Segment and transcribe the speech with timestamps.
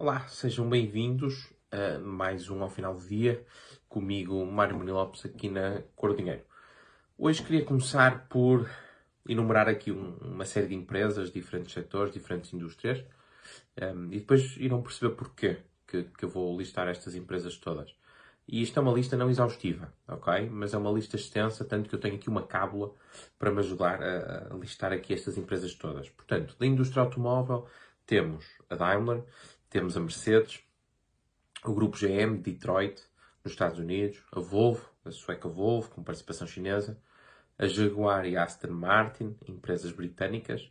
[0.00, 3.44] Olá, sejam bem-vindos a mais um ao final do dia,
[3.88, 6.42] comigo, Mário Muni Lopes, aqui na Cor Dinheiro.
[7.18, 8.70] Hoje queria começar por
[9.28, 13.04] enumerar aqui um, uma série de empresas, diferentes setores, diferentes indústrias,
[14.12, 17.92] e depois irão perceber porquê que, que eu vou listar estas empresas todas.
[18.46, 20.48] E isto é uma lista não exaustiva, ok?
[20.48, 22.92] Mas é uma lista extensa, tanto que eu tenho aqui uma cábula
[23.36, 26.08] para me ajudar a, a listar aqui estas empresas todas.
[26.08, 27.66] Portanto, da indústria automóvel
[28.06, 29.22] temos a Daimler,
[29.70, 30.60] temos a Mercedes,
[31.64, 33.02] o grupo GM de Detroit,
[33.44, 37.00] nos Estados Unidos, a Volvo, a sueca Volvo, com participação chinesa,
[37.58, 40.70] a Jaguar e a Aston Martin, empresas britânicas,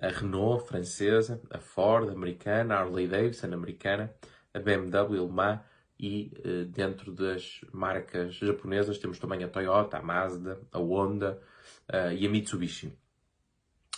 [0.00, 4.12] a Renault, francesa, a Ford, americana, a Harley Davidson, americana,
[4.52, 5.62] a BMW, alemã,
[5.98, 11.40] e eh, dentro das marcas japonesas temos também a Toyota, a Mazda, a Honda
[11.88, 12.92] uh, e a Mitsubishi.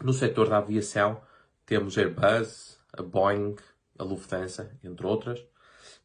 [0.00, 1.20] No setor da aviação
[1.66, 3.56] temos Airbus, a Boeing,
[4.00, 5.44] a Lufthansa, entre outras.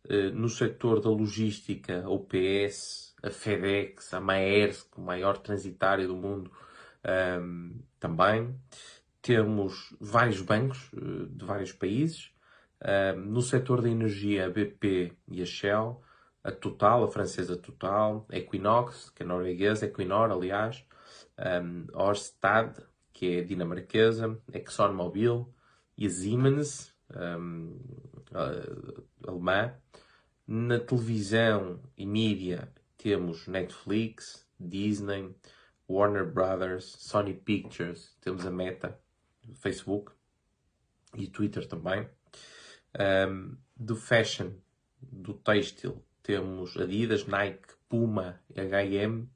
[0.07, 6.15] Eh, no setor da logística, a UPS, a FedEx, a Maersk, o maior transitário do
[6.15, 6.51] mundo,
[7.03, 8.55] ehm, também.
[9.21, 12.31] Temos vários bancos uh, de vários países.
[12.79, 16.03] Uh, no setor da energia, a BP e a Shell,
[16.43, 20.85] a Total, a francesa Total, a Equinox, que é norueguesa, Equinor, aliás,
[21.39, 22.75] um, ehm, Orsted,
[23.11, 25.51] que é dinamarquesa, a ExxonMobil
[25.97, 27.79] e a Siemens, um,
[29.27, 29.73] alemã.
[30.47, 35.35] Na televisão e mídia temos Netflix, Disney,
[35.89, 38.99] Warner Brothers, Sony Pictures, temos a Meta,
[39.55, 40.11] Facebook
[41.15, 42.07] e Twitter também.
[42.99, 44.51] Um, do fashion,
[45.01, 49.29] do têxtil, temos Adidas, Nike, Puma, H&M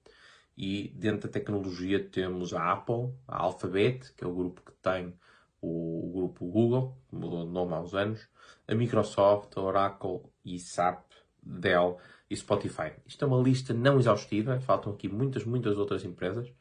[0.57, 5.13] e dentro da tecnologia temos a Apple, a Alphabet, que é o grupo que tem
[5.61, 8.27] o, grupo Google, que mudou de nome há uns anos,
[8.67, 11.05] a Microsoft, a Oracle e SAP,
[11.41, 11.97] Dell
[12.29, 12.93] e Spotify.
[13.05, 16.51] Isto é uma lista não exaustiva, faltam aqui muitas, muitas outras empresas.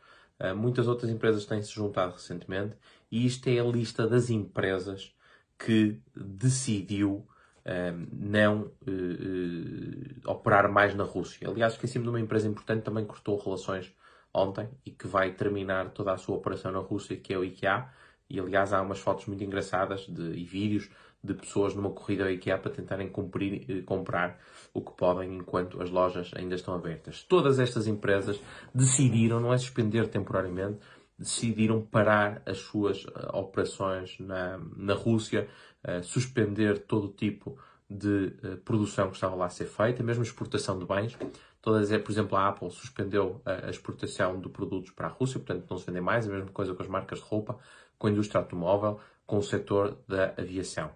[0.41, 2.77] Uh, muitas outras empresas têm-se juntado recentemente
[3.11, 5.13] e isto é a lista das empresas
[5.59, 7.27] que decidiu
[7.67, 11.49] uh, não uh, operar mais na Rússia.
[11.49, 13.93] Aliás, esqueci-me de uma empresa importante também cortou relações
[14.33, 17.89] ontem e que vai terminar toda a sua operação na Rússia, que é o IKEA.
[18.31, 20.91] E aliás há umas fotos muito engraçadas de, e vídeos
[21.23, 24.39] de pessoas numa corrida ao IKEA para tentarem cumprir, eh, comprar
[24.73, 27.23] o que podem enquanto as lojas ainda estão abertas.
[27.25, 28.41] Todas estas empresas
[28.73, 30.79] decidiram, não é suspender temporariamente,
[31.19, 35.49] decidiram parar as suas uh, operações na, na Rússia,
[35.85, 40.79] uh, suspender todo tipo de uh, produção que estava lá a ser feita, mesmo exportação
[40.79, 41.17] de bens.
[41.61, 45.77] Todas, por exemplo, a Apple suspendeu a exportação de produtos para a Rússia, portanto não
[45.77, 47.59] se vendem mais, a mesma coisa com as marcas de roupa,
[47.99, 50.87] com a indústria automóvel, com o setor da aviação.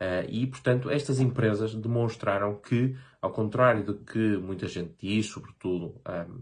[0.00, 6.00] Uh, e, portanto, estas empresas demonstraram que, ao contrário do que muita gente diz, sobretudo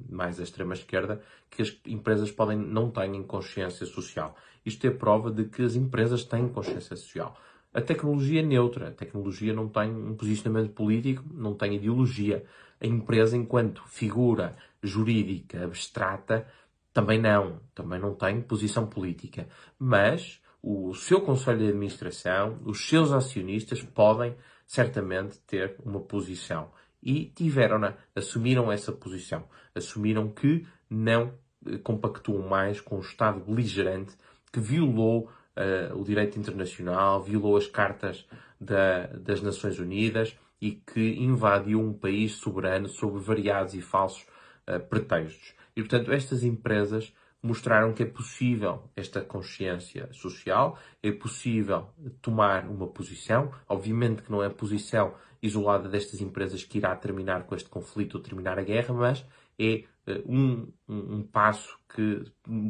[0.08, 4.34] mais a extrema-esquerda, que as empresas podem não têm consciência social.
[4.64, 7.36] Isto é prova de que as empresas têm consciência social.
[7.72, 12.44] A tecnologia é neutra, a tecnologia não tem um posicionamento político, não tem ideologia.
[12.80, 16.46] A empresa, enquanto figura jurídica abstrata,
[16.92, 19.46] também não, também não tem posição política.
[19.78, 24.34] Mas o seu conselho de administração, os seus acionistas podem
[24.66, 26.70] certamente ter uma posição.
[27.02, 29.44] E tiveram-na, assumiram essa posição.
[29.74, 31.32] Assumiram que não
[31.66, 34.16] eh, compactuam mais com o Estado beligerante
[34.52, 35.30] que violou
[35.60, 38.26] uh, o direito internacional, violou as cartas
[38.60, 44.26] da, das Nações Unidas e que invadiu um país soberano sob variados e falsos
[44.68, 45.54] uh, pretextos.
[45.76, 47.12] E, portanto, estas empresas
[47.42, 51.88] mostraram que é possível esta consciência social, é possível
[52.20, 53.50] tomar uma posição.
[53.68, 58.16] Obviamente que não é a posição isolada destas empresas que irá terminar com este conflito
[58.16, 59.24] ou terminar a guerra, mas
[59.58, 62.24] é uh, um, um, um, passo que,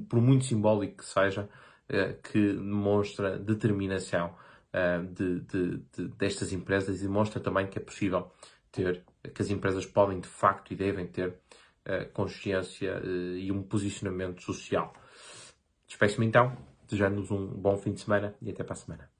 [0.08, 1.48] por muito simbólico que seja,
[2.22, 4.34] que demonstra determinação
[4.72, 8.30] uh, de, de, de, destas empresas e demonstra também que é possível
[8.70, 9.04] ter,
[9.34, 11.34] que as empresas podem de facto e devem ter
[12.12, 14.92] consciência e um posicionamento social.
[15.88, 16.56] Despeço-me então,
[16.86, 19.10] desejando-vos um bom fim de semana e até para a semana.